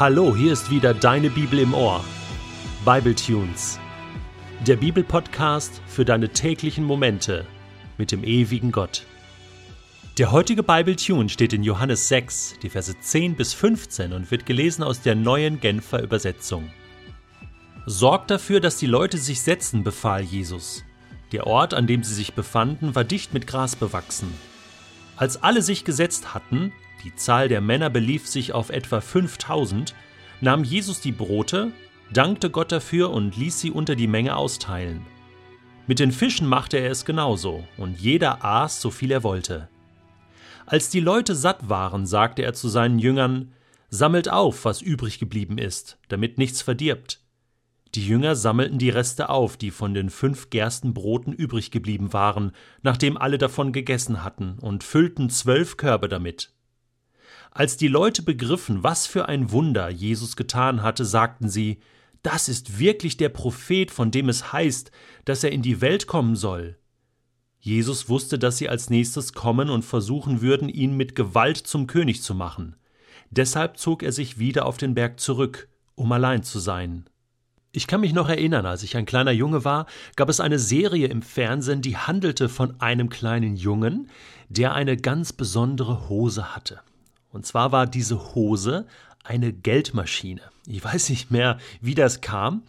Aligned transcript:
Hallo, 0.00 0.34
hier 0.34 0.54
ist 0.54 0.70
wieder 0.70 0.94
deine 0.94 1.28
Bibel 1.28 1.58
im 1.58 1.74
Ohr. 1.74 2.02
Bible 2.86 3.14
Tunes. 3.14 3.78
Der 4.66 4.76
Bibelpodcast 4.76 5.82
für 5.86 6.06
deine 6.06 6.30
täglichen 6.30 6.84
Momente 6.84 7.46
mit 7.98 8.10
dem 8.10 8.24
ewigen 8.24 8.72
Gott. 8.72 9.04
Der 10.16 10.32
heutige 10.32 10.62
Bible 10.62 10.96
Tune 10.96 11.28
steht 11.28 11.52
in 11.52 11.62
Johannes 11.62 12.08
6, 12.08 12.54
die 12.62 12.70
Verse 12.70 12.98
10 12.98 13.34
bis 13.34 13.52
15 13.52 14.14
und 14.14 14.30
wird 14.30 14.46
gelesen 14.46 14.84
aus 14.84 15.02
der 15.02 15.16
neuen 15.16 15.60
Genfer 15.60 16.02
Übersetzung. 16.02 16.70
Sorgt 17.84 18.30
dafür, 18.30 18.60
dass 18.60 18.78
die 18.78 18.86
Leute 18.86 19.18
sich 19.18 19.42
setzen, 19.42 19.84
befahl 19.84 20.22
Jesus. 20.22 20.82
Der 21.32 21.46
Ort, 21.46 21.74
an 21.74 21.86
dem 21.86 22.04
sie 22.04 22.14
sich 22.14 22.32
befanden, 22.32 22.94
war 22.94 23.04
dicht 23.04 23.34
mit 23.34 23.46
Gras 23.46 23.76
bewachsen. 23.76 24.32
Als 25.16 25.42
alle 25.42 25.60
sich 25.60 25.84
gesetzt 25.84 26.32
hatten, 26.32 26.72
die 27.04 27.14
Zahl 27.14 27.48
der 27.48 27.60
Männer 27.60 27.90
belief 27.90 28.28
sich 28.28 28.52
auf 28.52 28.70
etwa 28.70 29.00
5000, 29.00 29.94
nahm 30.40 30.64
Jesus 30.64 31.00
die 31.00 31.12
Brote, 31.12 31.72
dankte 32.12 32.50
Gott 32.50 32.72
dafür 32.72 33.10
und 33.10 33.36
ließ 33.36 33.60
sie 33.60 33.70
unter 33.70 33.96
die 33.96 34.06
Menge 34.06 34.36
austeilen. 34.36 35.06
Mit 35.86 35.98
den 35.98 36.12
Fischen 36.12 36.46
machte 36.46 36.78
er 36.78 36.90
es 36.90 37.04
genauso, 37.04 37.64
und 37.76 37.98
jeder 37.98 38.44
aß, 38.44 38.80
so 38.80 38.90
viel 38.90 39.10
er 39.10 39.22
wollte. 39.22 39.68
Als 40.66 40.88
die 40.88 41.00
Leute 41.00 41.34
satt 41.34 41.68
waren, 41.68 42.06
sagte 42.06 42.42
er 42.42 42.54
zu 42.54 42.68
seinen 42.68 42.98
Jüngern, 42.98 43.52
Sammelt 43.92 44.30
auf, 44.30 44.64
was 44.64 44.82
übrig 44.82 45.18
geblieben 45.18 45.58
ist, 45.58 45.98
damit 46.06 46.38
nichts 46.38 46.62
verdirbt. 46.62 47.20
Die 47.96 48.06
Jünger 48.06 48.36
sammelten 48.36 48.78
die 48.78 48.90
Reste 48.90 49.30
auf, 49.30 49.56
die 49.56 49.72
von 49.72 49.94
den 49.94 50.10
fünf 50.10 50.48
Gerstenbroten 50.50 51.32
übrig 51.32 51.72
geblieben 51.72 52.12
waren, 52.12 52.52
nachdem 52.82 53.16
alle 53.16 53.36
davon 53.36 53.72
gegessen 53.72 54.22
hatten, 54.22 54.60
und 54.60 54.84
füllten 54.84 55.28
zwölf 55.28 55.76
Körbe 55.76 56.08
damit. 56.08 56.52
Als 57.50 57.76
die 57.76 57.88
Leute 57.88 58.22
begriffen, 58.22 58.84
was 58.84 59.06
für 59.06 59.28
ein 59.28 59.50
Wunder 59.50 59.88
Jesus 59.88 60.36
getan 60.36 60.82
hatte, 60.82 61.04
sagten 61.04 61.48
sie, 61.48 61.80
das 62.22 62.48
ist 62.48 62.78
wirklich 62.78 63.16
der 63.16 63.30
Prophet, 63.30 63.90
von 63.90 64.10
dem 64.10 64.28
es 64.28 64.52
heißt, 64.52 64.90
dass 65.24 65.42
er 65.42 65.52
in 65.52 65.62
die 65.62 65.80
Welt 65.80 66.06
kommen 66.06 66.36
soll. 66.36 66.76
Jesus 67.58 68.08
wusste, 68.08 68.38
dass 68.38 68.58
sie 68.58 68.68
als 68.68 68.88
nächstes 68.88 69.32
kommen 69.32 69.68
und 69.68 69.84
versuchen 69.84 70.40
würden, 70.40 70.68
ihn 70.68 70.96
mit 70.96 71.14
Gewalt 71.14 71.56
zum 71.56 71.86
König 71.86 72.22
zu 72.22 72.34
machen. 72.34 72.76
Deshalb 73.30 73.78
zog 73.78 74.02
er 74.02 74.12
sich 74.12 74.38
wieder 74.38 74.66
auf 74.66 74.76
den 74.76 74.94
Berg 74.94 75.20
zurück, 75.20 75.68
um 75.94 76.10
allein 76.12 76.42
zu 76.42 76.58
sein. 76.58 77.08
Ich 77.72 77.86
kann 77.86 78.00
mich 78.00 78.12
noch 78.12 78.28
erinnern, 78.28 78.66
als 78.66 78.82
ich 78.82 78.96
ein 78.96 79.06
kleiner 79.06 79.30
Junge 79.30 79.64
war, 79.64 79.86
gab 80.16 80.28
es 80.28 80.40
eine 80.40 80.58
Serie 80.58 81.06
im 81.06 81.22
Fernsehen, 81.22 81.82
die 81.82 81.96
handelte 81.96 82.48
von 82.48 82.80
einem 82.80 83.08
kleinen 83.08 83.56
Jungen, 83.56 84.10
der 84.48 84.74
eine 84.74 84.96
ganz 84.96 85.32
besondere 85.32 86.08
Hose 86.08 86.54
hatte. 86.54 86.80
Und 87.30 87.46
zwar 87.46 87.72
war 87.72 87.86
diese 87.86 88.34
Hose 88.34 88.86
eine 89.24 89.52
Geldmaschine. 89.52 90.42
Ich 90.66 90.82
weiß 90.82 91.10
nicht 91.10 91.30
mehr, 91.30 91.58
wie 91.80 91.94
das 91.94 92.20
kam, 92.20 92.62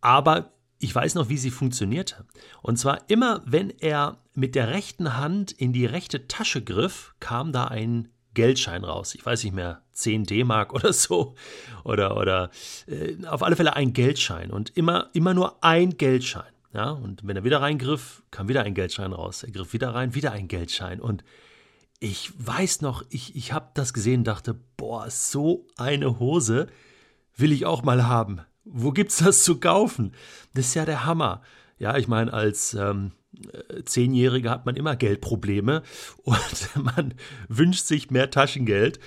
aber 0.00 0.52
ich 0.78 0.94
weiß 0.94 1.14
noch, 1.14 1.28
wie 1.28 1.36
sie 1.36 1.50
funktionierte. 1.50 2.24
Und 2.62 2.78
zwar 2.78 3.02
immer, 3.08 3.42
wenn 3.44 3.70
er 3.70 4.18
mit 4.34 4.54
der 4.54 4.68
rechten 4.68 5.16
Hand 5.16 5.52
in 5.52 5.72
die 5.72 5.84
rechte 5.84 6.26
Tasche 6.26 6.62
griff, 6.62 7.14
kam 7.20 7.52
da 7.52 7.66
ein 7.66 8.08
Geldschein 8.32 8.84
raus. 8.84 9.14
Ich 9.14 9.26
weiß 9.26 9.44
nicht 9.44 9.52
mehr, 9.54 9.82
10 9.92 10.24
D-Mark 10.24 10.72
oder 10.74 10.92
so. 10.92 11.34
Oder, 11.84 12.16
oder 12.16 12.50
äh, 12.86 13.16
auf 13.26 13.42
alle 13.42 13.56
Fälle 13.56 13.76
ein 13.76 13.92
Geldschein. 13.92 14.50
Und 14.50 14.76
immer, 14.76 15.10
immer 15.12 15.34
nur 15.34 15.62
ein 15.62 15.96
Geldschein. 15.96 16.52
Ja, 16.72 16.90
und 16.90 17.26
wenn 17.26 17.36
er 17.36 17.44
wieder 17.44 17.60
reingriff, 17.60 18.22
kam 18.30 18.48
wieder 18.48 18.62
ein 18.62 18.74
Geldschein 18.74 19.12
raus. 19.12 19.42
Er 19.42 19.50
griff 19.50 19.72
wieder 19.72 19.92
rein, 19.92 20.14
wieder 20.14 20.32
ein 20.32 20.46
Geldschein. 20.46 21.00
Und 21.00 21.24
ich 22.00 22.32
weiß 22.34 22.80
noch, 22.80 23.04
ich, 23.10 23.36
ich 23.36 23.52
habe 23.52 23.68
das 23.74 23.92
gesehen 23.92 24.24
dachte, 24.24 24.58
boah, 24.78 25.10
so 25.10 25.66
eine 25.76 26.18
Hose 26.18 26.66
will 27.36 27.52
ich 27.52 27.66
auch 27.66 27.82
mal 27.82 28.06
haben. 28.06 28.40
Wo 28.64 28.90
gibt's 28.90 29.18
das 29.18 29.44
zu 29.44 29.60
kaufen? 29.60 30.12
Das 30.54 30.66
ist 30.66 30.74
ja 30.74 30.86
der 30.86 31.04
Hammer. 31.04 31.42
Ja, 31.78 31.96
ich 31.98 32.08
meine, 32.08 32.32
als 32.32 32.74
ähm, 32.74 33.12
Zehnjähriger 33.84 34.50
hat 34.50 34.66
man 34.66 34.76
immer 34.76 34.96
Geldprobleme 34.96 35.82
und 36.24 36.68
man 36.82 37.14
wünscht 37.48 37.84
sich 37.84 38.10
mehr 38.10 38.30
Taschengeld. 38.30 38.98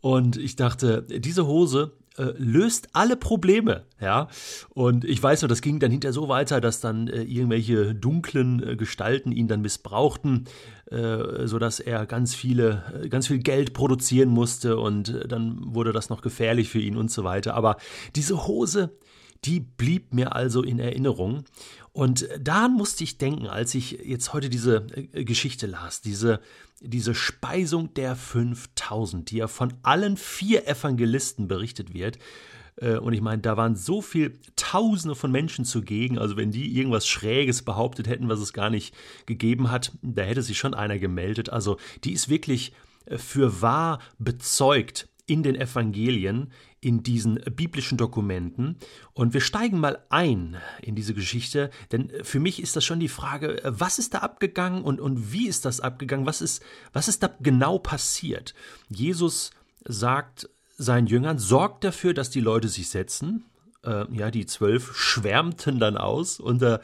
Und 0.00 0.36
ich 0.38 0.56
dachte, 0.56 1.02
diese 1.02 1.46
Hose 1.46 1.97
äh, 2.18 2.34
löst 2.36 2.88
alle 2.92 3.16
Probleme, 3.16 3.84
ja. 4.00 4.28
Und 4.70 5.04
ich 5.04 5.22
weiß 5.22 5.42
nur, 5.42 5.48
das 5.48 5.62
ging 5.62 5.78
dann 5.78 5.90
hinterher 5.90 6.12
so 6.12 6.28
weiter, 6.28 6.60
dass 6.60 6.80
dann 6.80 7.08
äh, 7.08 7.22
irgendwelche 7.22 7.94
dunklen 7.94 8.62
äh, 8.62 8.76
Gestalten 8.76 9.32
ihn 9.32 9.48
dann 9.48 9.62
missbrauchten, 9.62 10.46
äh, 10.90 11.46
sodass 11.46 11.80
er 11.80 12.06
ganz 12.06 12.34
viele, 12.34 12.82
äh, 13.04 13.08
ganz 13.08 13.28
viel 13.28 13.38
Geld 13.38 13.72
produzieren 13.72 14.28
musste 14.28 14.78
und 14.78 15.08
äh, 15.10 15.28
dann 15.28 15.58
wurde 15.74 15.92
das 15.92 16.10
noch 16.10 16.22
gefährlich 16.22 16.68
für 16.68 16.80
ihn 16.80 16.96
und 16.96 17.10
so 17.10 17.24
weiter. 17.24 17.54
Aber 17.54 17.76
diese 18.16 18.46
Hose, 18.46 18.90
die 19.44 19.60
blieb 19.60 20.12
mir 20.12 20.34
also 20.34 20.62
in 20.62 20.78
Erinnerung. 20.78 21.44
Und 21.92 22.28
daran 22.40 22.74
musste 22.74 23.04
ich 23.04 23.18
denken, 23.18 23.46
als 23.46 23.74
ich 23.74 23.92
jetzt 24.04 24.32
heute 24.32 24.48
diese 24.50 24.86
Geschichte 25.12 25.66
las, 25.66 26.00
diese 26.00 26.40
diese 26.80 27.14
Speisung 27.14 27.92
der 27.94 28.14
5000, 28.14 29.30
die 29.30 29.38
ja 29.38 29.48
von 29.48 29.74
allen 29.82 30.16
vier 30.16 30.68
Evangelisten 30.68 31.48
berichtet 31.48 31.92
wird. 31.92 32.18
Äh, 32.76 32.98
und 32.98 33.12
ich 33.12 33.20
meine, 33.20 33.42
da 33.42 33.56
waren 33.56 33.76
so 33.76 34.00
viel 34.02 34.38
Tausende 34.56 35.14
von 35.14 35.32
Menschen 35.32 35.64
zugegen. 35.64 36.18
Also, 36.18 36.36
wenn 36.36 36.50
die 36.50 36.76
irgendwas 36.76 37.06
Schräges 37.06 37.62
behauptet 37.62 38.08
hätten, 38.08 38.28
was 38.28 38.40
es 38.40 38.52
gar 38.52 38.70
nicht 38.70 38.94
gegeben 39.26 39.70
hat, 39.70 39.92
da 40.02 40.22
hätte 40.22 40.42
sich 40.42 40.58
schon 40.58 40.74
einer 40.74 40.98
gemeldet. 40.98 41.50
Also, 41.50 41.78
die 42.04 42.12
ist 42.12 42.28
wirklich 42.28 42.72
äh, 43.06 43.18
für 43.18 43.60
wahr 43.60 44.00
bezeugt 44.18 45.08
in 45.28 45.42
den 45.42 45.54
Evangelien, 45.54 46.50
in 46.80 47.02
diesen 47.02 47.36
biblischen 47.54 47.98
Dokumenten. 47.98 48.76
Und 49.12 49.34
wir 49.34 49.40
steigen 49.40 49.78
mal 49.78 50.04
ein 50.08 50.56
in 50.80 50.96
diese 50.96 51.14
Geschichte, 51.14 51.70
denn 51.92 52.10
für 52.22 52.40
mich 52.40 52.60
ist 52.62 52.76
das 52.76 52.84
schon 52.84 52.98
die 52.98 53.08
Frage, 53.08 53.60
was 53.62 53.98
ist 53.98 54.14
da 54.14 54.18
abgegangen 54.18 54.82
und, 54.82 55.00
und 55.00 55.32
wie 55.32 55.46
ist 55.46 55.64
das 55.66 55.80
abgegangen? 55.80 56.26
Was 56.26 56.40
ist, 56.40 56.62
was 56.92 57.08
ist 57.08 57.22
da 57.22 57.30
genau 57.40 57.78
passiert? 57.78 58.54
Jesus 58.88 59.50
sagt 59.84 60.48
seinen 60.78 61.06
Jüngern, 61.06 61.38
sorgt 61.38 61.84
dafür, 61.84 62.14
dass 62.14 62.30
die 62.30 62.40
Leute 62.40 62.68
sich 62.68 62.88
setzen. 62.88 63.44
Äh, 63.84 64.06
ja, 64.12 64.30
die 64.30 64.46
zwölf 64.46 64.96
schwärmten 64.96 65.78
dann 65.78 65.98
aus 65.98 66.40
unter 66.40 66.80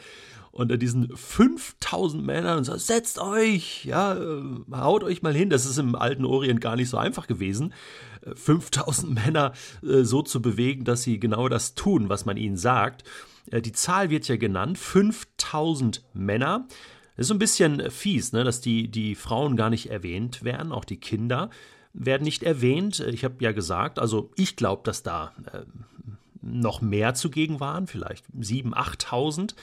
unter 0.54 0.76
diesen 0.76 1.14
5000 1.14 2.24
Männern 2.24 2.58
und 2.58 2.64
sagt, 2.64 2.80
setzt 2.80 3.18
euch, 3.18 3.84
ja, 3.84 4.14
äh, 4.14 4.42
haut 4.72 5.02
euch 5.02 5.20
mal 5.20 5.34
hin. 5.34 5.50
Das 5.50 5.66
ist 5.66 5.78
im 5.78 5.96
alten 5.96 6.24
Orient 6.24 6.60
gar 6.60 6.76
nicht 6.76 6.88
so 6.88 6.96
einfach 6.96 7.26
gewesen, 7.26 7.74
5000 8.34 9.18
äh, 9.18 9.20
Männer 9.24 9.52
äh, 9.82 10.04
so 10.04 10.22
zu 10.22 10.40
bewegen, 10.40 10.84
dass 10.84 11.02
sie 11.02 11.18
genau 11.18 11.48
das 11.48 11.74
tun, 11.74 12.08
was 12.08 12.24
man 12.24 12.36
ihnen 12.36 12.56
sagt. 12.56 13.04
Die 13.52 13.72
Zahl 13.72 14.08
wird 14.08 14.26
ja 14.26 14.36
genannt, 14.36 14.78
5000 14.78 16.02
Männer. 16.14 16.66
Das 17.16 17.24
ist 17.24 17.28
so 17.28 17.34
ein 17.34 17.38
bisschen 17.38 17.90
fies, 17.90 18.32
ne, 18.32 18.42
dass 18.42 18.62
die, 18.62 18.90
die 18.90 19.14
Frauen 19.16 19.56
gar 19.56 19.68
nicht 19.68 19.90
erwähnt 19.90 20.44
werden, 20.44 20.72
auch 20.72 20.86
die 20.86 20.96
Kinder 20.96 21.50
werden 21.92 22.24
nicht 22.24 22.42
erwähnt. 22.42 23.00
Ich 23.00 23.22
habe 23.22 23.36
ja 23.40 23.52
gesagt, 23.52 23.98
also 23.98 24.30
ich 24.36 24.56
glaube, 24.56 24.82
dass 24.84 25.02
da 25.02 25.32
äh, 25.52 25.62
noch 26.44 26.80
mehr 26.80 27.14
zugegen 27.14 27.60
waren, 27.60 27.86
vielleicht 27.86 28.26
7.000, 28.30 28.74
8.000, 28.74 29.54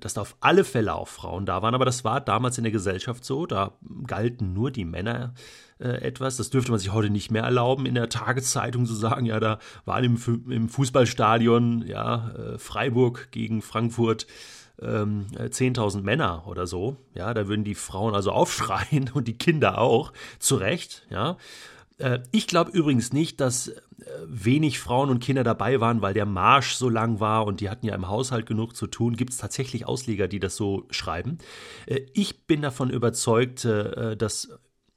dass 0.00 0.14
da 0.14 0.22
auf 0.22 0.36
alle 0.40 0.64
Fälle 0.64 0.94
auch 0.94 1.08
Frauen 1.08 1.46
da 1.46 1.62
waren. 1.62 1.74
Aber 1.74 1.84
das 1.84 2.04
war 2.04 2.20
damals 2.20 2.58
in 2.58 2.64
der 2.64 2.72
Gesellschaft 2.72 3.24
so, 3.24 3.46
da 3.46 3.72
galten 4.06 4.52
nur 4.52 4.70
die 4.70 4.84
Männer 4.84 5.34
äh, 5.78 6.02
etwas. 6.02 6.36
Das 6.36 6.50
dürfte 6.50 6.70
man 6.70 6.80
sich 6.80 6.92
heute 6.92 7.10
nicht 7.10 7.30
mehr 7.30 7.44
erlauben, 7.44 7.86
in 7.86 7.94
der 7.94 8.08
Tageszeitung 8.08 8.86
zu 8.86 8.94
sagen, 8.94 9.26
ja, 9.26 9.38
da 9.40 9.58
waren 9.84 10.04
im, 10.04 10.50
im 10.50 10.68
Fußballstadion, 10.68 11.86
ja, 11.86 12.30
äh, 12.30 12.58
Freiburg 12.58 13.28
gegen 13.30 13.62
Frankfurt. 13.62 14.26
10.000 14.80 15.98
ähm, 15.98 16.04
Männer 16.04 16.48
oder 16.48 16.66
so, 16.66 16.96
ja, 17.14 17.32
da 17.32 17.46
würden 17.46 17.62
die 17.62 17.76
Frauen 17.76 18.12
also 18.12 18.32
aufschreien 18.32 19.08
und 19.14 19.28
die 19.28 19.38
Kinder 19.38 19.78
auch, 19.78 20.12
zu 20.40 20.56
Recht, 20.56 21.06
ja. 21.10 21.36
Äh, 21.98 22.20
ich 22.32 22.46
glaube 22.46 22.70
übrigens 22.72 23.12
nicht, 23.12 23.40
dass 23.40 23.68
äh, 23.68 23.80
wenig 24.26 24.78
Frauen 24.78 25.10
und 25.10 25.20
Kinder 25.20 25.44
dabei 25.44 25.80
waren, 25.80 26.02
weil 26.02 26.14
der 26.14 26.26
Marsch 26.26 26.74
so 26.74 26.88
lang 26.88 27.20
war 27.20 27.46
und 27.46 27.60
die 27.60 27.70
hatten 27.70 27.86
ja 27.86 27.94
im 27.94 28.08
Haushalt 28.08 28.46
genug 28.46 28.76
zu 28.76 28.86
tun. 28.86 29.16
Gibt 29.16 29.30
es 29.30 29.38
tatsächlich 29.38 29.86
Ausleger, 29.86 30.28
die 30.28 30.40
das 30.40 30.56
so 30.56 30.86
schreiben? 30.90 31.38
Äh, 31.86 32.00
ich 32.14 32.46
bin 32.46 32.62
davon 32.62 32.90
überzeugt, 32.90 33.64
dass 33.64 34.48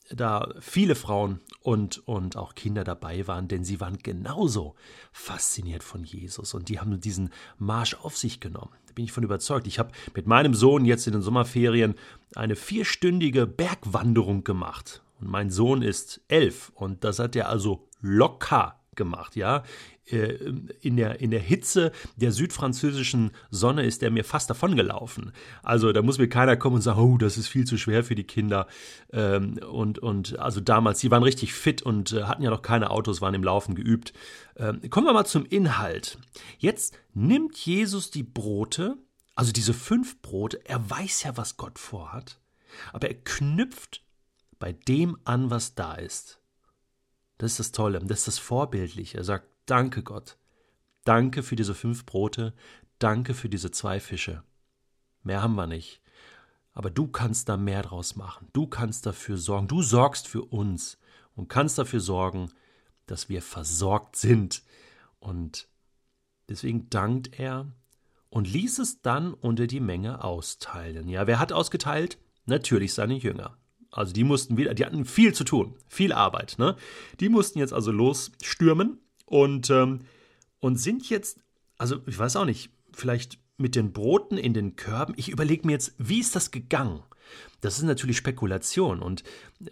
da 0.10 0.54
viele 0.60 0.96
Frauen 0.96 1.42
und, 1.62 2.08
und 2.08 2.38
auch 2.38 2.56
Kinder 2.56 2.86
dabei 2.86 3.28
waren, 3.28 3.48
denn 3.50 3.66
sie 3.66 3.82
waren 3.82 3.98
genauso 3.98 4.76
fasziniert 5.12 5.84
von 5.84 6.04
Jesus 6.04 6.54
und 6.54 6.70
die 6.70 6.80
haben 6.80 7.00
diesen 7.02 7.32
Marsch 7.58 7.96
auf 7.96 8.18
sich 8.18 8.40
genommen. 8.40 8.72
Da 8.88 8.94
bin 8.94 9.06
ich 9.06 9.12
von 9.12 9.24
überzeugt. 9.24 9.68
Ich 9.68 9.80
habe 9.80 9.92
mit 10.16 10.26
meinem 10.26 10.54
Sohn 10.54 10.86
jetzt 10.86 11.08
in 11.08 11.14
den 11.14 11.22
Sommerferien 11.22 11.96
eine 12.36 12.56
vierstündige 12.56 13.48
Bergwanderung 13.48 14.46
gemacht 14.46 15.02
und 15.19 15.30
mein 15.30 15.50
Sohn 15.50 15.81
ist 15.81 16.22
elf 16.28 16.72
und 16.75 17.04
das 17.04 17.19
hat 17.19 17.36
er 17.36 17.50
also 17.50 17.88
locker 18.02 18.80
gemacht, 18.98 19.36
ja. 19.36 19.64
Äh, 20.06 20.38
in 20.81 20.98
der, 20.98 21.19
in 21.22 21.31
der 21.31 21.40
Hitze 21.40 21.92
der 22.16 22.31
südfranzösischen 22.31 23.31
Sonne 23.50 23.86
ist 23.86 24.04
er 24.04 24.12
mir 24.12 24.24
fast 24.24 24.50
davongelaufen. 24.50 25.31
Also 25.64 25.92
da 25.94 26.02
muss 26.02 26.18
mir 26.18 26.28
keiner 26.28 26.58
kommen 26.58 26.78
und 26.78 26.81
sagen, 26.81 27.00
oh, 27.00 27.18
das 27.18 27.38
ist 27.38 27.48
viel 27.48 27.66
zu 27.66 27.78
schwer 27.78 28.04
für 28.04 28.16
die 28.16 28.24
Kinder. 28.24 28.68
Ähm, 29.12 29.60
und, 29.69 30.00
und 30.00 30.40
also 30.40 30.60
damals, 30.60 31.00
die 31.00 31.12
waren 31.12 31.24
richtig 31.24 31.54
fit 31.54 31.81
und 31.81 32.14
äh, 32.14 32.24
hatten 32.24 32.44
ja 32.44 32.50
noch 32.50 32.62
keine 32.62 32.90
Autos, 32.90 33.22
waren 33.22 33.34
im 33.34 33.44
Laufen 33.44 33.75
geübt. 33.75 34.14
Ähm, 34.58 34.81
kommen 34.90 35.08
wir 35.08 35.14
mal 35.14 35.25
zum 35.25 35.46
Inhalt. 35.46 36.18
Jetzt 36.58 36.98
nimmt 37.14 37.58
Jesus 37.58 38.12
die 38.12 38.24
Brote, 38.24 38.98
also 39.36 39.52
diese 39.52 39.74
fünf 39.74 40.22
Brote, 40.22 40.60
er 40.66 40.90
weiß 40.90 41.24
ja, 41.24 41.38
was 41.38 41.58
Gott 41.58 41.80
vorhat, 41.80 42.40
aber 42.94 43.10
er 43.10 43.16
knüpft 43.16 44.02
bei 44.59 44.74
dem 44.74 45.18
an, 45.24 45.50
was 45.50 45.75
da 45.75 45.95
ist. 45.95 46.42
Das 47.38 47.51
ist 47.51 47.59
das 47.59 47.71
Tolle, 47.71 48.00
das 48.00 48.19
ist 48.19 48.27
das 48.27 48.39
Vorbildliche. 48.39 49.18
Er 49.18 49.24
sagt, 49.24 49.48
danke 49.65 50.04
Gott, 50.04 50.38
danke 51.04 51.44
für 51.44 51.56
diese 51.56 51.75
fünf 51.75 52.06
Brote, 52.06 52.54
danke 53.00 53.33
für 53.33 53.50
diese 53.50 53.71
zwei 53.71 54.00
Fische. 54.00 54.44
Mehr 55.24 55.42
haben 55.42 55.56
wir 55.56 55.68
nicht. 55.68 56.01
Aber 56.74 56.89
du 56.89 57.07
kannst 57.07 57.50
da 57.50 57.57
mehr 57.57 57.81
draus 57.81 58.15
machen. 58.15 58.50
Du 58.54 58.68
kannst 58.68 59.06
dafür 59.06 59.38
sorgen. 59.38 59.68
Du 59.68 59.81
sorgst 59.81 60.27
für 60.27 60.44
uns 60.44 61.00
und 61.36 61.50
kannst 61.50 61.77
dafür 61.77 62.00
sorgen, 62.00 62.51
dass 63.07 63.30
wir 63.30 63.42
versorgt 63.42 64.15
sind. 64.15 64.63
Und 65.19 65.68
deswegen 66.50 66.89
dankt 66.89 67.39
er 67.39 67.71
und 68.30 68.48
ließ 68.48 68.80
es 68.80 69.01
dann 69.01 69.33
unter 69.33 69.68
die 69.68 69.80
Menge 69.80 70.24
austeilen. 70.24 71.09
Ja, 71.09 71.25
wer 71.27 71.39
hat 71.39 71.51
ausgeteilt? 71.51 72.19
Natürlich 72.45 72.94
seine 72.94 73.15
Jünger. 73.15 73.57
Also 73.98 74.14
die 74.14 74.24
mussten 74.24 74.58
wieder, 74.58 74.74
die 74.74 74.86
hatten 74.86 75.06
viel 75.06 75.34
zu 75.34 75.44
tun, 75.44 75.76
viel 75.88 76.14
Arbeit. 76.14 76.56
Ne? 76.60 76.76
Die 77.20 77.30
mussten 77.30 77.60
jetzt 77.60 77.74
also 77.74 77.92
losstürmen 77.92 79.00
und, 79.26 79.70
ähm, 79.70 80.02
und 80.60 80.78
sind 80.78 81.10
jetzt, 81.10 81.40
also 81.78 81.98
ich 82.06 82.18
weiß 82.18 82.36
auch 82.36 82.46
nicht, 82.46 82.70
vielleicht 82.94 83.40
mit 83.58 83.76
den 83.76 83.94
Broten 83.94 84.38
in 84.38 84.54
den 84.54 84.76
Körben. 84.76 85.16
Ich 85.18 85.30
überlege 85.30 85.66
mir 85.66 85.74
jetzt, 85.74 85.96
wie 85.98 86.20
ist 86.20 86.36
das 86.36 86.52
gegangen? 86.52 87.02
Das 87.62 87.78
ist 87.78 87.84
natürlich 87.84 88.18
Spekulation 88.18 89.00
und 89.00 89.24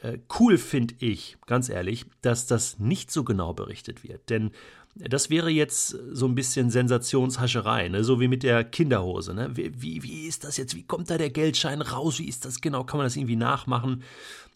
äh, 0.01 0.17
cool 0.39 0.57
finde 0.57 0.95
ich, 0.99 1.37
ganz 1.45 1.69
ehrlich, 1.69 2.05
dass 2.21 2.47
das 2.47 2.79
nicht 2.79 3.11
so 3.11 3.23
genau 3.23 3.53
berichtet 3.53 4.03
wird. 4.03 4.29
Denn 4.29 4.51
das 4.95 5.29
wäre 5.29 5.49
jetzt 5.49 5.89
so 5.89 6.25
ein 6.25 6.35
bisschen 6.35 6.69
Sensationshascherei, 6.69 7.89
ne? 7.89 8.03
so 8.03 8.21
wie 8.21 8.29
mit 8.29 8.43
der 8.43 8.63
Kinderhose. 8.63 9.33
Ne? 9.33 9.55
Wie, 9.55 10.03
wie, 10.03 10.25
ist 10.25 10.45
das 10.45 10.55
jetzt? 10.55 10.75
Wie 10.75 10.83
kommt 10.83 11.09
da 11.09 11.17
der 11.17 11.29
Geldschein 11.29 11.81
raus? 11.81 12.17
Wie 12.19 12.29
ist 12.29 12.45
das 12.45 12.61
genau? 12.61 12.85
Kann 12.85 12.97
man 12.97 13.05
das 13.05 13.17
irgendwie 13.17 13.35
nachmachen? 13.35 14.03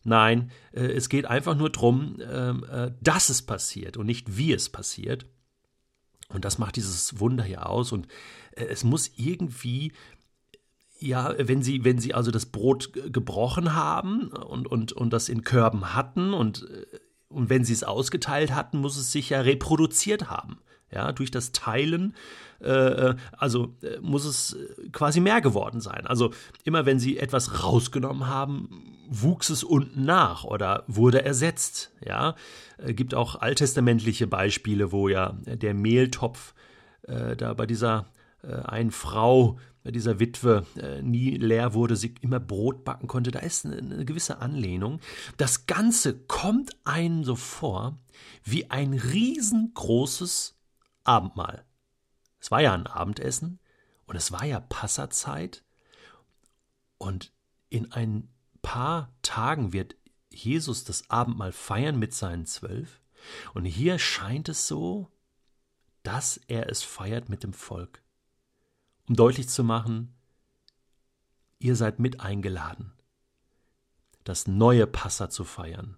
Nein, 0.06 0.51
äh, 0.72 0.86
es 0.86 1.10
geht 1.10 1.25
einfach 1.25 1.56
nur 1.56 1.69
darum, 1.69 2.18
ähm, 2.22 2.66
äh, 2.72 2.92
dass 3.01 3.28
es 3.28 3.42
passiert 3.42 3.98
und 3.98 4.06
nicht 4.06 4.38
wie 4.38 4.54
es 4.54 4.69
passiert. 4.69 5.25
Und 6.30 6.46
das 6.46 6.57
macht 6.57 6.78
dieses 6.78 7.19
Wunder 7.19 7.44
hier 7.44 7.68
aus. 7.68 7.92
Und 7.92 8.07
äh, 8.51 8.66
es 8.66 8.86
muss 8.86 9.12
irgendwie 9.18 9.92
ja, 11.00 11.34
wenn 11.38 11.63
sie, 11.63 11.84
wenn 11.86 12.00
sie 12.00 12.13
also 12.13 12.31
das 12.31 12.46
Brot 12.46 12.92
gebrochen 12.94 13.74
haben 13.74 14.28
und, 14.28 14.68
und, 14.68 14.92
und 14.92 15.12
das 15.12 15.30
in 15.30 15.44
Körben 15.44 15.94
hatten 15.94 16.34
und 16.34 16.69
äh, 16.69 17.00
und 17.30 17.50
wenn 17.50 17.63
sie 17.63 17.74
es 17.74 17.84
ausgeteilt 17.84 18.54
hatten, 18.54 18.80
muss 18.80 18.98
es 18.98 19.12
sich 19.12 19.30
ja 19.30 19.42
reproduziert 19.42 20.30
haben. 20.30 20.57
Ja, 20.92 21.12
durch 21.12 21.30
das 21.30 21.51
Teilen, 21.51 22.16
äh, 22.62 22.72
äh 22.72 23.16
also 23.38 23.75
äh, 23.84 24.00
muss 24.01 24.25
es 24.25 24.54
äh, 24.54 24.90
quasi 24.92 25.19
mehr 25.19 25.40
geworden 25.40 25.81
sein. 25.81 26.07
Also 26.07 26.31
immer 26.63 26.88
wenn 26.88 27.00
sie 27.00 27.19
etwas 27.19 27.63
rausgenommen 27.63 28.25
haben, 28.25 28.98
wuchs 29.07 29.50
es 29.50 29.63
unten 29.63 30.04
nach 30.04 30.44
oder 30.44 30.84
wurde 30.88 31.24
ersetzt. 31.24 31.92
Ja, 32.04 32.34
äh, 32.80 32.96
gibt 32.96 33.13
auch 33.13 33.36
alttestamentliche 33.36 34.25
Beispiele, 34.25 34.92
wo 34.92 35.07
ja 35.07 35.38
der 35.46 35.74
Mehltopf 35.74 36.54
da 37.38 37.56
bei 37.56 37.66
dieser 37.66 38.06
einen 38.44 38.92
Frau 38.92 39.57
dieser 39.91 40.19
Witwe 40.19 40.65
äh, 40.77 41.01
nie 41.01 41.31
leer 41.31 41.74
wurde, 41.74 41.95
sie 41.95 42.15
immer 42.21 42.39
Brot 42.39 42.83
backen 42.83 43.07
konnte. 43.07 43.31
Da 43.31 43.39
ist 43.39 43.65
eine 43.65 44.06
gewisse 44.06 44.39
Anlehnung. 44.39 45.00
Das 45.38 45.65
Ganze 45.65 46.18
kommt 46.18 46.71
einem 46.86 47.24
so 47.24 47.36
vor 47.36 48.00
wie 48.44 48.69
ein 48.69 48.94
riesengroßes 48.94 50.57
Abendmahl. 51.03 51.65
Es 52.39 52.51
war 52.51 52.62
ja 52.62 52.74
ein 52.74 52.88
Abendessen 52.88 53.59
und 54.06 54.15
es 54.15 54.31
war 54.31 54.45
ja 54.45 54.59
Passerzeit 54.59 55.63
und 56.97 57.31
in 57.69 57.91
ein 57.91 58.30
paar 58.62 59.13
Tagen 59.21 59.74
wird 59.74 59.95
Jesus 60.31 60.83
das 60.83 61.09
Abendmahl 61.09 61.51
feiern 61.51 61.97
mit 61.97 62.13
seinen 62.13 62.45
zwölf 62.45 63.01
und 63.53 63.65
hier 63.65 64.00
scheint 64.00 64.50
es 64.50 64.68
so, 64.68 65.09
dass 66.03 66.38
er 66.47 66.69
es 66.69 66.81
feiert 66.81 67.30
mit 67.30 67.44
dem 67.44 67.53
Volk 67.53 68.01
um 69.09 69.15
deutlich 69.15 69.50
zu 69.50 69.63
machen, 69.63 70.13
ihr 71.57 71.75
seid 71.75 72.00
mit 72.00 72.21
eingeladen, 72.21 72.94
das 74.23 74.47
neue 74.47 74.85
Passa 74.85 75.29
zu 75.31 75.44
feiern. 75.44 75.97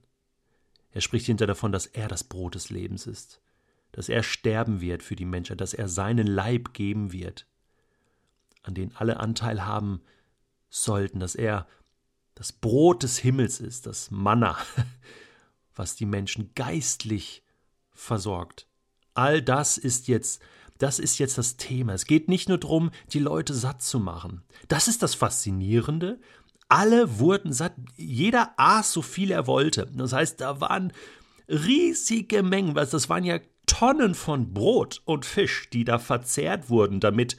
Er 0.92 1.02
spricht 1.02 1.26
hinter 1.26 1.46
davon, 1.46 1.74
dass 1.74 1.86
er 1.86 2.08
das 2.08 2.24
Brot 2.24 2.56
des 2.56 2.70
Lebens 2.70 3.06
ist, 3.06 3.42
dass 3.92 4.08
er 4.08 4.24
sterben 4.24 4.80
wird 4.80 5.04
für 5.04 5.18
die 5.18 5.26
Menschen, 5.26 5.58
dass 5.58 5.74
er 5.74 5.90
seinen 5.90 6.26
Leib 6.26 6.74
geben 6.74 7.12
wird, 7.12 7.46
an 8.64 8.76
den 8.76 8.96
alle 8.96 9.20
Anteil 9.20 9.66
haben 9.66 10.02
sollten, 10.70 11.20
dass 11.20 11.36
er 11.36 11.68
das 12.36 12.54
Brot 12.54 13.04
des 13.04 13.18
Himmels 13.18 13.60
ist, 13.60 13.88
das 13.88 14.10
Manna, 14.10 14.58
was 15.76 15.96
die 15.96 16.06
Menschen 16.06 16.52
geistlich 16.56 17.44
versorgt. 17.92 18.68
All 19.14 19.42
das 19.42 19.78
ist 19.78 20.08
jetzt 20.08 20.42
das 20.82 21.00
ist 21.00 21.20
jetzt 21.20 21.38
das 21.38 21.58
Thema. 21.58 21.94
Es 21.94 22.06
geht 22.06 22.28
nicht 22.28 22.50
nur 22.50 22.58
darum, 22.58 22.92
die 23.14 23.20
Leute 23.20 23.54
satt 23.54 23.82
zu 23.82 24.00
machen. 24.00 24.42
Das 24.68 24.88
ist 24.88 25.04
das 25.04 25.14
Faszinierende. 25.14 26.20
Alle 26.70 27.20
wurden 27.20 27.54
satt. 27.54 27.74
Jeder 27.98 28.54
aß 28.58 28.92
so 28.92 29.02
viel 29.02 29.32
er 29.32 29.46
wollte. 29.46 29.92
Das 29.94 30.14
heißt, 30.14 30.42
da 30.42 30.60
waren 30.60 30.92
riesige 31.48 32.44
Mengen, 32.44 32.76
weil 32.76 32.88
das 32.88 33.10
waren 33.10 33.24
ja 33.24 33.40
Tonnen 33.68 34.16
von 34.16 34.54
Brot 34.54 35.02
und 35.06 35.26
Fisch, 35.26 35.70
die 35.70 35.86
da 35.86 36.00
verzehrt 36.00 36.70
wurden, 36.70 37.00
damit, 37.00 37.38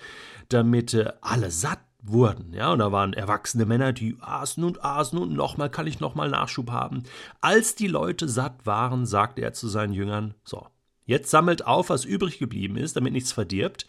damit 0.49 0.95
äh, 0.95 1.13
alle 1.21 1.51
satt 1.51 1.81
wurden. 2.03 2.53
Ja, 2.55 2.73
und 2.73 2.79
da 2.79 2.93
waren 2.93 3.13
erwachsene 3.13 3.65
Männer, 3.67 3.93
die 3.93 4.17
aßen 4.21 4.63
und 4.63 4.85
aßen 4.85 5.19
und 5.19 5.33
nochmal 5.33 5.71
kann 5.71 5.87
ich 5.87 6.01
nochmal 6.01 6.31
Nachschub 6.31 6.71
haben. 6.71 7.05
Als 7.41 7.75
die 7.75 7.87
Leute 7.87 8.29
satt 8.29 8.67
waren, 8.67 9.07
sagte 9.07 9.43
er 9.43 9.53
zu 9.53 9.69
seinen 9.69 9.93
Jüngern: 9.93 10.35
So, 10.45 10.67
Jetzt 11.05 11.31
sammelt 11.31 11.67
auf, 11.67 11.91
was 11.91 12.05
übrig 12.05 12.39
geblieben 12.39 12.77
ist, 12.77 12.97
damit 12.97 13.13
nichts 13.13 13.33
verdirbt. 13.33 13.87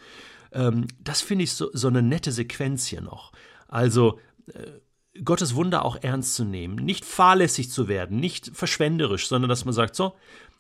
Ähm, 0.52 0.88
das 1.00 1.22
finde 1.22 1.44
ich 1.44 1.54
so, 1.54 1.70
so 1.74 1.88
eine 1.88 2.02
nette 2.02 2.32
Sequenz 2.32 2.86
hier 2.88 3.02
noch. 3.02 3.32
Also 3.68 4.20
äh, 4.48 5.20
Gottes 5.24 5.56
Wunder 5.56 5.86
auch 5.86 5.98
ernst 6.02 6.36
zu 6.36 6.44
nehmen, 6.44 6.76
nicht 6.76 7.06
fahrlässig 7.06 7.70
zu 7.70 7.88
werden, 7.88 8.20
nicht 8.20 8.52
verschwenderisch, 8.54 9.28
sondern 9.28 9.50
dass 9.50 9.66
man 9.66 9.74
sagt, 9.74 9.96
so, 9.96 10.16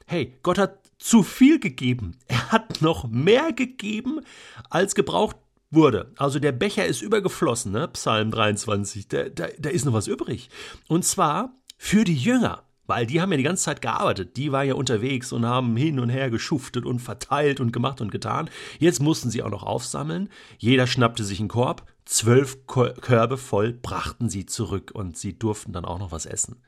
hey, 0.05 0.37
Gott 0.43 0.57
hat 0.57 0.79
zu 0.99 1.23
viel 1.23 1.59
gegeben. 1.59 2.17
Er 2.27 2.51
hat 2.51 2.81
noch 2.81 3.07
mehr 3.07 3.51
gegeben, 3.51 4.21
als 4.69 4.95
gebraucht 4.95 5.37
wurde. 5.71 6.11
Also 6.17 6.39
der 6.39 6.51
Becher 6.51 6.85
ist 6.85 7.01
übergeflossen, 7.01 7.71
ne? 7.71 7.87
Psalm 7.89 8.29
23, 8.29 9.07
da, 9.07 9.29
da, 9.29 9.47
da 9.57 9.69
ist 9.69 9.85
noch 9.85 9.93
was 9.93 10.07
übrig. 10.07 10.49
Und 10.87 11.03
zwar 11.03 11.55
für 11.77 12.03
die 12.03 12.15
Jünger. 12.15 12.63
Weil 12.85 13.05
die 13.05 13.21
haben 13.21 13.31
ja 13.31 13.37
die 13.37 13.43
ganze 13.43 13.63
Zeit 13.63 13.81
gearbeitet. 13.81 14.35
Die 14.35 14.51
waren 14.51 14.67
ja 14.67 14.73
unterwegs 14.73 15.31
und 15.31 15.45
haben 15.45 15.77
hin 15.77 15.99
und 15.99 16.09
her 16.09 16.29
geschuftet 16.29 16.85
und 16.85 16.99
verteilt 16.99 17.59
und 17.59 17.71
gemacht 17.71 18.01
und 18.01 18.11
getan. 18.11 18.49
Jetzt 18.79 19.01
mussten 19.01 19.29
sie 19.29 19.41
auch 19.41 19.49
noch 19.49 19.63
aufsammeln. 19.63 20.29
Jeder 20.57 20.85
schnappte 20.85 21.23
sich 21.23 21.39
einen 21.39 21.47
Korb. 21.47 21.85
Zwölf 22.05 22.67
Körbe 22.67 23.37
voll 23.37 23.71
brachten 23.71 24.29
sie 24.29 24.45
zurück 24.45 24.91
und 24.93 25.17
sie 25.17 25.39
durften 25.39 25.71
dann 25.71 25.85
auch 25.85 25.99
noch 25.99 26.11
was 26.11 26.25
essen. 26.25 26.61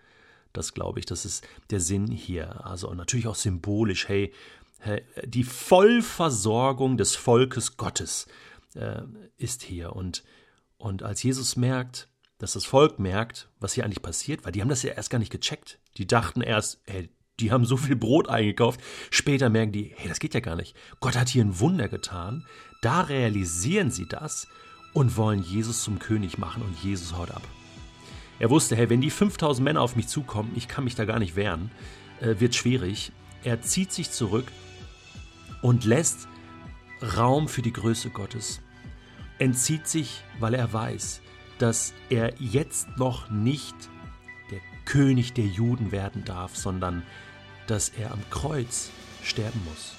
Das 0.53 0.73
glaube 0.73 0.99
ich, 0.99 1.05
das 1.05 1.25
ist 1.25 1.45
der 1.69 1.81
Sinn 1.81 2.07
hier. 2.07 2.65
Also 2.65 2.93
natürlich 2.93 3.27
auch 3.27 3.35
symbolisch, 3.35 4.07
hey, 4.07 4.31
die 5.25 5.43
Vollversorgung 5.43 6.97
des 6.97 7.15
Volkes 7.15 7.77
Gottes 7.77 8.27
äh, 8.75 9.01
ist 9.37 9.63
hier. 9.63 9.95
Und, 9.95 10.23
und 10.77 11.03
als 11.03 11.23
Jesus 11.23 11.55
merkt, 11.55 12.07
dass 12.37 12.53
das 12.53 12.65
Volk 12.65 12.99
merkt, 12.99 13.49
was 13.59 13.73
hier 13.73 13.85
eigentlich 13.85 14.01
passiert, 14.01 14.45
weil 14.45 14.51
die 14.51 14.61
haben 14.61 14.69
das 14.69 14.83
ja 14.83 14.93
erst 14.93 15.09
gar 15.09 15.19
nicht 15.19 15.31
gecheckt. 15.31 15.79
Die 15.97 16.07
dachten 16.07 16.41
erst, 16.41 16.81
hey, 16.85 17.09
die 17.39 17.51
haben 17.51 17.65
so 17.65 17.77
viel 17.77 17.95
Brot 17.95 18.29
eingekauft. 18.29 18.79
Später 19.09 19.49
merken 19.49 19.71
die, 19.71 19.93
hey, 19.95 20.07
das 20.07 20.19
geht 20.19 20.33
ja 20.33 20.39
gar 20.39 20.55
nicht. 20.55 20.75
Gott 20.99 21.17
hat 21.17 21.29
hier 21.29 21.43
ein 21.43 21.59
Wunder 21.59 21.87
getan. 21.87 22.45
Da 22.81 23.01
realisieren 23.01 23.91
sie 23.91 24.07
das 24.07 24.47
und 24.93 25.17
wollen 25.17 25.43
Jesus 25.43 25.83
zum 25.83 25.99
König 25.99 26.37
machen 26.37 26.61
und 26.61 26.81
Jesus 26.83 27.17
haut 27.17 27.31
ab. 27.31 27.41
Er 28.39 28.49
wusste, 28.49 28.75
hey, 28.75 28.89
wenn 28.89 29.01
die 29.01 29.09
5000 29.09 29.63
Männer 29.63 29.81
auf 29.81 29.95
mich 29.95 30.07
zukommen, 30.07 30.51
ich 30.55 30.67
kann 30.67 30.83
mich 30.83 30.95
da 30.95 31.05
gar 31.05 31.19
nicht 31.19 31.35
wehren, 31.35 31.71
äh, 32.19 32.35
wird 32.39 32.55
schwierig. 32.55 33.11
Er 33.43 33.61
zieht 33.61 33.91
sich 33.91 34.11
zurück 34.11 34.45
und 35.61 35.85
lässt 35.85 36.27
Raum 37.17 37.47
für 37.47 37.61
die 37.61 37.73
Größe 37.73 38.09
Gottes. 38.09 38.61
Entzieht 39.39 39.87
sich, 39.87 40.23
weil 40.39 40.53
er 40.53 40.71
weiß, 40.71 41.21
dass 41.57 41.93
er 42.09 42.33
jetzt 42.39 42.97
noch 42.97 43.29
nicht 43.29 43.75
der 44.51 44.59
König 44.85 45.33
der 45.33 45.45
Juden 45.45 45.91
werden 45.91 46.23
darf, 46.25 46.55
sondern 46.55 47.03
dass 47.67 47.89
er 47.89 48.11
am 48.11 48.21
Kreuz 48.29 48.91
sterben 49.23 49.61
muss. 49.65 49.93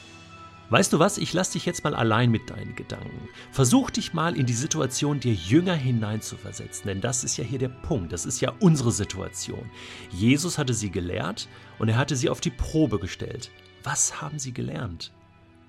Weißt 0.69 0.93
du 0.93 0.99
was, 0.99 1.17
ich 1.17 1.33
lass 1.33 1.51
dich 1.51 1.65
jetzt 1.65 1.85
mal 1.85 1.95
allein 1.95 2.31
mit 2.33 2.51
deinen 2.51 2.75
Gedanken. 2.75 3.29
Versuch 3.53 3.89
dich 3.91 4.15
mal 4.15 4.37
in 4.37 4.47
die 4.47 4.53
Situation 4.53 5.21
der 5.21 5.35
Jünger 5.35 5.75
hineinzuversetzen, 5.75 6.89
denn 6.89 7.01
das 7.01 7.23
ist 7.23 7.37
ja 7.37 7.45
hier 7.45 7.61
der 7.61 7.69
Punkt, 7.69 8.13
das 8.13 8.27
ist 8.27 8.41
ja 8.41 8.53
unsere 8.59 8.91
Situation. 8.91 9.71
Jesus 10.11 10.59
hatte 10.59 10.75
sie 10.75 10.91
gelehrt 10.91 11.49
und 11.79 11.89
er 11.89 11.97
hatte 11.97 12.17
sie 12.17 12.29
auf 12.29 12.41
die 12.41 12.51
Probe 12.51 12.99
gestellt. 12.99 13.53
Was 13.85 14.21
haben 14.21 14.41
sie 14.41 14.53
gelernt? 14.53 15.13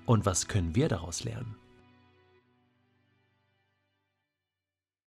Und 0.04 0.26
was 0.26 0.48
können 0.48 0.74
wir 0.74 0.88
daraus 0.88 1.22
lernen? 1.22 1.54